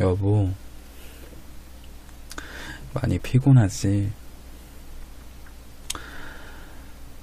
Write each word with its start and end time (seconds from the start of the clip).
여보, 0.00 0.52
많이 2.92 3.18
피곤하지? 3.18 4.12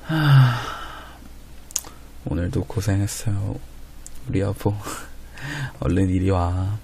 하... 0.03 0.61
오늘도 2.25 2.63
고생했어요. 2.63 3.59
우리 4.27 4.39
여보, 4.39 4.73
얼른 5.81 6.09
이리 6.09 6.29
와. 6.29 6.79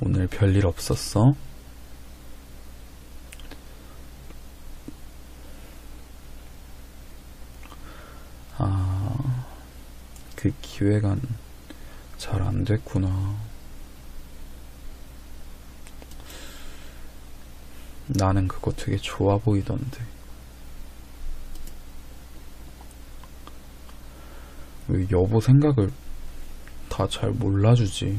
오늘 0.00 0.26
별일 0.26 0.66
없었어? 0.66 1.34
아, 8.58 9.16
그 10.34 10.50
기회가 10.78 11.16
잘 12.18 12.40
안 12.40 12.62
됐구나. 12.64 13.36
나는 18.06 18.46
그거 18.46 18.70
되게 18.72 18.96
좋아 18.96 19.38
보이던데. 19.38 19.98
왜 24.86 25.06
여보 25.10 25.40
생각을 25.40 25.90
다 26.88 27.06
잘 27.08 27.30
몰라주지? 27.32 28.18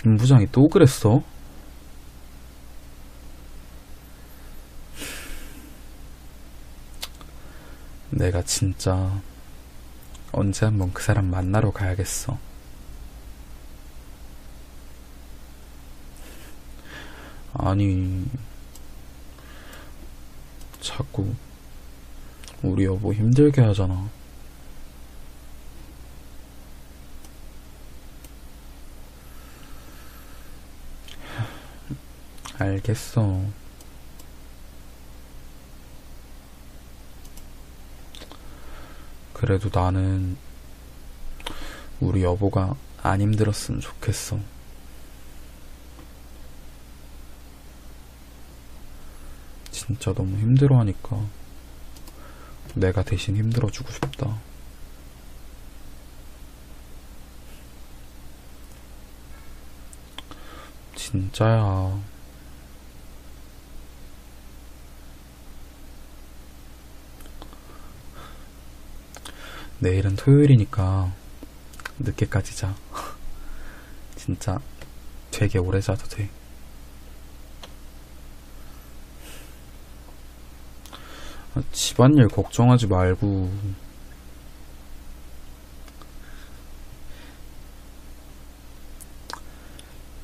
김 0.00 0.16
부장이 0.16 0.46
또 0.52 0.68
그랬어? 0.68 1.22
내가 8.10 8.42
진짜 8.42 9.20
언제 10.30 10.66
한번 10.66 10.92
그 10.92 11.02
사람 11.02 11.30
만나러 11.30 11.72
가야겠어. 11.72 12.38
아니, 17.54 18.24
자꾸 20.80 21.34
우리 22.62 22.84
여보 22.84 23.12
힘들게 23.12 23.62
하잖아. 23.62 24.08
알겠어. 32.58 33.40
그래도 39.32 39.70
나는 39.72 40.36
우리 42.00 42.24
여보가 42.24 42.74
안 43.02 43.20
힘들었으면 43.20 43.80
좋겠어. 43.80 44.40
진짜 49.70 50.12
너무 50.12 50.36
힘들어하니까 50.38 51.24
내가 52.74 53.04
대신 53.04 53.36
힘들어주고 53.36 53.90
싶다. 53.92 54.36
진짜야. 60.96 62.17
내일은 69.80 70.16
토요일이니까 70.16 71.12
늦게까지 72.00 72.56
자. 72.56 72.74
진짜 74.16 74.58
되게 75.30 75.58
오래 75.58 75.80
자도 75.80 76.06
돼. 76.08 76.28
아, 81.54 81.62
집안일 81.72 82.28
걱정하지 82.28 82.88
말고 82.88 83.52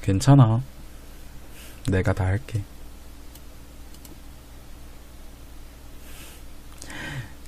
괜찮아. 0.03 0.63
내가 1.89 2.13
다 2.13 2.25
할게. 2.25 2.63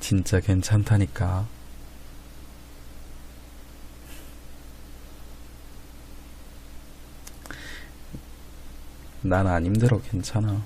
진짜 0.00 0.38
괜찮다니까. 0.40 1.55
난 9.28 9.46
안 9.46 9.64
힘들어, 9.64 10.00
괜찮아. 10.00 10.62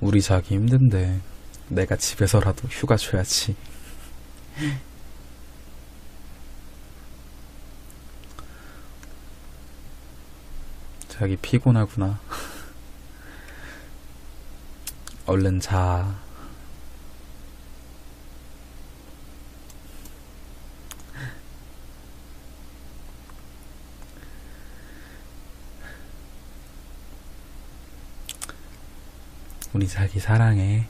우리 0.00 0.22
자기 0.22 0.54
힘든데 0.54 1.20
내가 1.68 1.96
집에서라도 1.96 2.68
휴가 2.68 2.96
줘야지. 2.96 3.56
자기 11.08 11.36
피곤하구나. 11.36 12.18
얼른 15.26 15.60
자. 15.60 16.27
우리 29.74 29.86
자기 29.86 30.18
사랑해. 30.18 30.86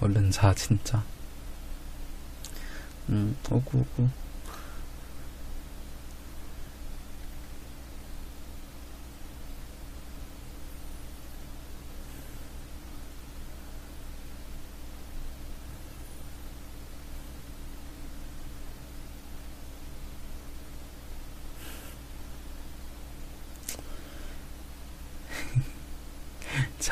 얼른 0.00 0.30
자, 0.30 0.52
진짜. 0.54 1.02
응, 3.08 3.36
오구, 3.50 3.78
오구. 3.78 4.08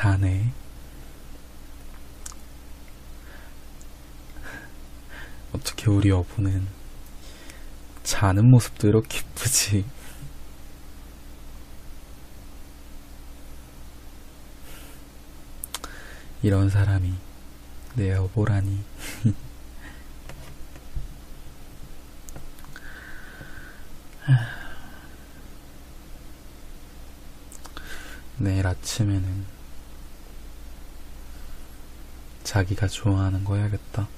자네. 0.01 0.51
어떻게 5.53 5.91
우리 5.91 6.09
여보는 6.09 6.65
자는 8.01 8.49
모습도 8.49 8.87
이렇게 8.87 9.19
이쁘지? 9.19 9.85
이런 16.41 16.67
사람이 16.71 17.13
내 17.93 18.09
여보라니. 18.09 18.83
내일 28.39 28.65
아침에는 28.65 29.60
자기가 32.51 32.87
좋아하는 32.87 33.45
거 33.45 33.55
해야겠다. 33.55 34.09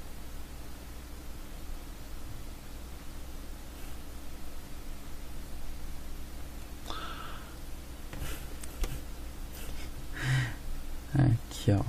아, 11.13 11.35
귀여워. 11.51 11.85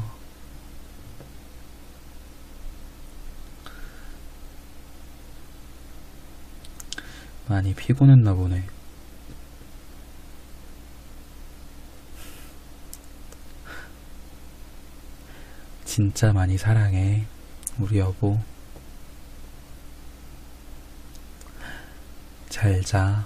많이 7.49 7.73
피곤했나 7.73 8.35
보네. 8.35 8.67
진짜 15.95 16.33
많이 16.33 16.59
사랑해. 16.59 17.25
우리 17.79 18.01
여보. 18.01 18.41
잘 22.49 22.83
자. 22.83 23.25